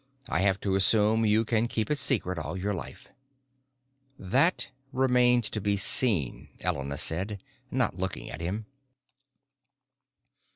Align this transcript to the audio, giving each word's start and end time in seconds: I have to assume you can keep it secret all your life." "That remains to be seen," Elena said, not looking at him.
I 0.27 0.39
have 0.39 0.59
to 0.61 0.73
assume 0.73 1.27
you 1.27 1.45
can 1.45 1.67
keep 1.67 1.91
it 1.91 1.99
secret 1.99 2.39
all 2.39 2.57
your 2.57 2.73
life." 2.73 3.09
"That 4.17 4.71
remains 4.91 5.47
to 5.51 5.61
be 5.61 5.77
seen," 5.77 6.49
Elena 6.61 6.97
said, 6.97 7.39
not 7.69 7.99
looking 7.99 8.27
at 8.31 8.41
him. 8.41 8.65